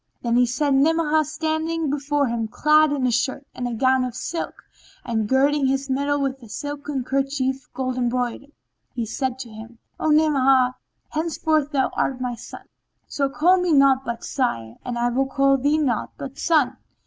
Then 0.23 0.35
he 0.35 0.47
set 0.47 0.73
Ni'amah 0.73 1.23
standing 1.25 1.91
before 1.91 2.25
him 2.25 2.47
clad 2.47 2.91
in 2.91 3.05
a 3.05 3.11
shirt 3.11 3.45
and 3.53 3.79
gown 3.79 4.03
of 4.03 4.15
silk 4.15 4.63
and, 5.05 5.29
girding 5.29 5.67
his 5.67 5.91
middle 5.91 6.19
with 6.19 6.41
a 6.41 6.49
silken 6.49 7.03
kerchief 7.03 7.71
gold 7.75 7.97
embroidered, 7.97 8.51
said 9.05 9.37
to 9.37 9.49
him, 9.51 9.77
"O 9.99 10.09
Ni'amah, 10.09 10.73
henceforth 11.09 11.69
thou 11.69 11.89
art 11.93 12.19
my 12.19 12.33
son; 12.33 12.63
so 13.07 13.29
call 13.29 13.57
me 13.61 13.71
naught 13.73 14.03
but 14.03 14.23
sire, 14.23 14.75
and 14.83 14.97
I 14.97 15.09
will 15.09 15.27
call 15.27 15.55
thee 15.59 15.77
naught 15.77 16.13
but 16.17 16.39
son." 16.39 16.77